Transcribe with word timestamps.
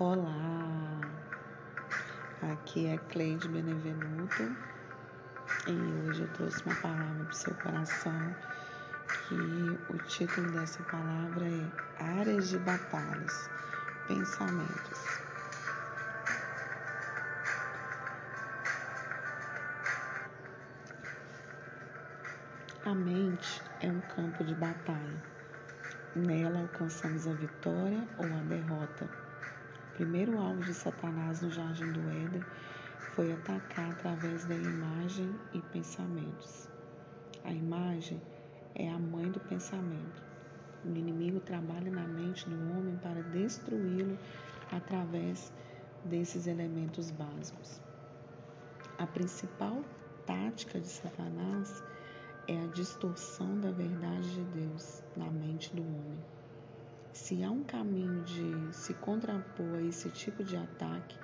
Olá, 0.00 1.00
aqui 2.52 2.86
é 2.86 2.98
Cleide 3.10 3.48
Benevenuto 3.48 4.56
e 5.66 6.08
hoje 6.08 6.22
eu 6.22 6.32
trouxe 6.34 6.62
uma 6.64 6.74
palavra 6.76 7.24
para 7.24 7.32
o 7.32 7.34
seu 7.34 7.54
coração 7.56 8.36
que 9.26 9.34
o 9.92 9.98
título 10.06 10.52
dessa 10.52 10.80
palavra 10.84 11.44
é 11.48 12.20
Áreas 12.20 12.48
de 12.48 12.58
Batalhas, 12.58 13.50
Pensamentos. 14.06 15.20
A 22.86 22.94
mente 22.94 23.60
é 23.80 23.88
um 23.88 24.00
campo 24.02 24.44
de 24.44 24.54
batalha. 24.54 25.22
Nela 26.14 26.60
alcançamos 26.60 27.26
a 27.26 27.32
vitória 27.32 28.06
ou 28.16 28.26
a 28.26 28.42
derrota 28.44 29.27
primeiro 29.98 30.38
alvo 30.38 30.62
de 30.62 30.72
Satanás 30.72 31.42
no 31.42 31.50
jardim 31.50 31.90
do 31.90 31.98
Éden 32.08 32.44
foi 33.16 33.32
atacar 33.32 33.90
através 33.90 34.44
da 34.44 34.54
imagem 34.54 35.34
e 35.52 35.60
pensamentos. 35.60 36.68
A 37.42 37.50
imagem 37.50 38.22
é 38.76 38.88
a 38.88 38.96
mãe 38.96 39.28
do 39.28 39.40
pensamento. 39.40 40.22
O 40.84 40.88
inimigo 40.88 41.40
trabalha 41.40 41.90
na 41.90 42.06
mente 42.06 42.48
do 42.48 42.54
homem 42.54 42.96
para 43.02 43.24
destruí-lo 43.24 44.16
através 44.70 45.52
desses 46.04 46.46
elementos 46.46 47.10
básicos. 47.10 47.80
A 48.98 49.06
principal 49.08 49.82
tática 50.24 50.78
de 50.78 50.86
Satanás 50.86 51.82
é 52.46 52.56
a 52.56 52.68
distorção 52.68 53.58
da 53.60 53.72
verdade 53.72 54.32
de 54.32 54.44
Deus 54.60 55.02
na 55.16 55.28
mente 55.28 55.74
do 55.74 55.82
homem. 55.82 56.37
Se 57.28 57.44
há 57.44 57.50
um 57.50 57.62
caminho 57.62 58.24
de 58.24 58.74
se 58.74 58.94
contrapor 58.94 59.74
a 59.74 59.82
esse 59.82 60.08
tipo 60.08 60.42
de 60.42 60.56
ataque, 60.56 61.14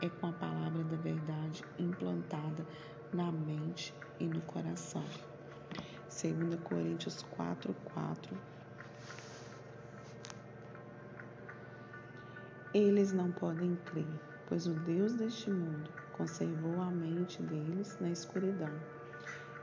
é 0.00 0.08
com 0.08 0.28
a 0.28 0.32
palavra 0.32 0.82
da 0.84 0.96
verdade 0.96 1.62
implantada 1.78 2.66
na 3.12 3.30
mente 3.30 3.94
e 4.18 4.24
no 4.24 4.40
coração. 4.40 5.04
2 6.08 6.58
Coríntios 6.64 7.22
4, 7.24 7.76
4. 7.92 8.38
Eles 12.72 13.12
não 13.12 13.30
podem 13.30 13.76
crer, 13.84 14.08
pois 14.46 14.66
o 14.66 14.72
Deus 14.72 15.12
deste 15.12 15.50
mundo 15.50 15.90
conservou 16.12 16.80
a 16.80 16.90
mente 16.90 17.42
deles 17.42 17.98
na 18.00 18.08
escuridão. 18.10 18.72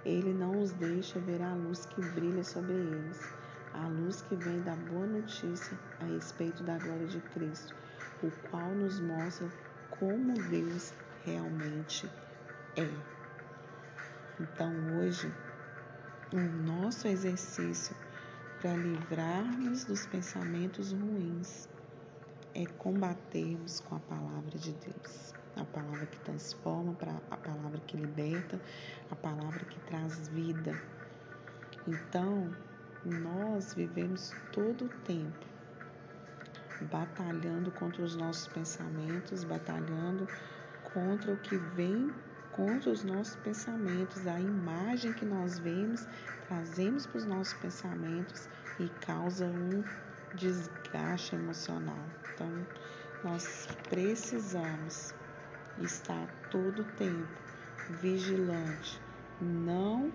Ele 0.06 0.32
não 0.32 0.62
os 0.62 0.74
deixa 0.74 1.18
ver 1.18 1.42
a 1.42 1.56
luz 1.56 1.88
que 1.88 2.02
brilha 2.12 2.44
sobre 2.44 2.74
eles 2.74 3.47
a 3.74 3.88
luz 3.88 4.22
que 4.22 4.36
vem 4.36 4.62
da 4.62 4.76
boa 4.76 5.06
notícia 5.06 5.78
a 6.00 6.06
respeito 6.06 6.64
da 6.64 6.78
glória 6.78 7.08
de 7.08 7.20
Cristo, 7.20 7.76
o 8.24 8.32
qual 8.50 8.70
nos 8.76 9.00
mostra 9.00 9.48
como 9.90 10.34
Deus 10.50 10.94
realmente 11.24 12.10
é. 12.76 12.88
Então, 14.40 14.72
hoje, 14.98 15.34
o 16.34 16.40
nosso 16.40 17.08
exercício 17.08 17.96
para 18.60 18.76
livrarmos 18.76 19.86
dos 19.86 20.06
pensamentos 20.06 20.92
ruins 20.92 21.70
é 22.54 22.66
combatermos 22.66 23.80
com 23.82 23.96
a 23.96 24.00
palavra 24.00 24.58
de 24.58 24.74
Deus. 24.74 25.34
A 25.56 25.66
palavra 25.66 26.06
que 26.06 26.20
transforma, 26.20 26.96
a 27.32 27.38
palavra 27.38 27.80
que 27.88 27.98
liberta, 27.98 28.60
a 29.10 29.16
palavra 29.16 29.66
que 29.66 29.80
traz 29.82 30.28
vida. 30.28 30.80
Então, 31.88 32.54
nós 33.08 33.74
vivemos 33.74 34.34
todo 34.52 34.86
o 34.86 34.90
tempo 35.06 35.46
batalhando 36.92 37.72
contra 37.72 38.04
os 38.04 38.16
nossos 38.16 38.48
pensamentos, 38.48 39.44
batalhando 39.44 40.28
contra 40.94 41.34
o 41.34 41.38
que 41.38 41.58
vem 41.58 42.14
contra 42.58 42.90
os 42.90 43.04
nossos 43.04 43.36
pensamentos, 43.38 44.26
a 44.26 44.40
imagem 44.40 45.14
que 45.14 45.24
nós 45.24 45.60
vemos, 45.60 46.08
trazemos 46.48 47.06
para 47.06 47.20
os 47.20 47.26
nossos 47.26 47.54
pensamentos 47.54 48.50
e 48.80 48.90
causa 49.06 49.46
um 49.46 49.84
desgaste 50.34 51.36
emocional. 51.36 52.04
Então, 52.34 52.68
nós 53.24 53.68
precisamos 53.90 55.14
estar 55.80 56.28
todo 56.50 56.82
o 56.82 56.86
tempo 56.96 57.28
vigilante, 58.02 59.00
não 59.40 60.12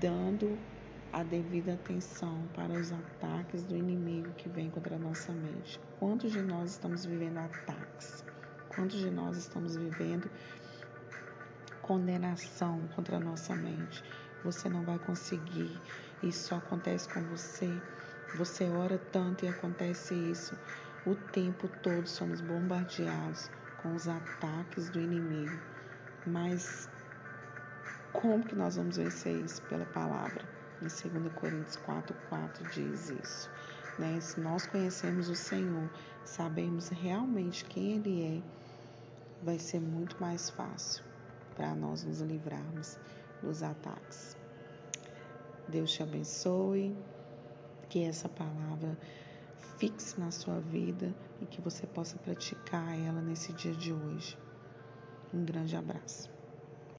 dando 0.00 0.58
a 1.12 1.22
devida 1.22 1.74
atenção 1.74 2.48
para 2.54 2.72
os 2.72 2.90
ataques 2.90 3.62
do 3.64 3.76
inimigo 3.76 4.32
que 4.32 4.48
vem 4.48 4.70
contra 4.70 4.96
a 4.96 4.98
nossa 4.98 5.30
mente. 5.30 5.78
Quantos 5.98 6.32
de 6.32 6.40
nós 6.40 6.70
estamos 6.70 7.04
vivendo 7.04 7.36
ataques? 7.36 8.24
Quantos 8.74 8.98
de 8.98 9.10
nós 9.10 9.36
estamos 9.36 9.76
vivendo 9.76 10.30
condenação 11.82 12.80
contra 12.96 13.18
a 13.18 13.20
nossa 13.20 13.54
mente? 13.54 14.02
Você 14.42 14.70
não 14.70 14.84
vai 14.84 14.98
conseguir, 15.00 15.78
isso 16.22 16.48
só 16.48 16.56
acontece 16.56 17.12
com 17.12 17.22
você. 17.24 17.70
Você 18.36 18.64
ora 18.70 18.96
tanto 18.96 19.44
e 19.44 19.48
acontece 19.48 20.14
isso. 20.14 20.56
O 21.04 21.14
tempo 21.14 21.68
todo 21.82 22.06
somos 22.06 22.40
bombardeados 22.40 23.50
com 23.82 23.94
os 23.94 24.08
ataques 24.08 24.88
do 24.88 24.98
inimigo. 24.98 25.60
Mas 26.26 26.88
como 28.12 28.42
que 28.42 28.54
nós 28.54 28.76
vamos 28.76 28.96
vencer 28.96 29.36
isso? 29.44 29.60
Pela 29.62 29.84
palavra. 29.84 30.61
Em 30.82 31.10
2 31.20 31.32
Coríntios 31.34 31.76
4, 31.76 32.12
4 32.28 32.64
diz 32.70 33.08
isso. 33.08 33.48
Né? 34.00 34.20
Se 34.20 34.40
nós 34.40 34.66
conhecemos 34.66 35.28
o 35.28 35.36
Senhor, 35.36 35.88
sabemos 36.24 36.88
realmente 36.88 37.64
quem 37.64 37.92
Ele 37.92 38.22
é, 38.24 39.44
vai 39.44 39.60
ser 39.60 39.80
muito 39.80 40.20
mais 40.20 40.50
fácil 40.50 41.04
para 41.54 41.72
nós 41.74 42.02
nos 42.02 42.20
livrarmos 42.20 42.98
dos 43.40 43.62
ataques. 43.62 44.36
Deus 45.68 45.92
te 45.92 46.02
abençoe, 46.02 46.96
que 47.88 48.02
essa 48.02 48.28
palavra 48.28 48.98
fixe 49.78 50.18
na 50.18 50.32
sua 50.32 50.58
vida 50.58 51.14
e 51.40 51.46
que 51.46 51.60
você 51.60 51.86
possa 51.86 52.18
praticar 52.18 52.98
ela 52.98 53.20
nesse 53.20 53.52
dia 53.52 53.74
de 53.74 53.92
hoje. 53.92 54.36
Um 55.32 55.44
grande 55.44 55.76
abraço. 55.76 56.31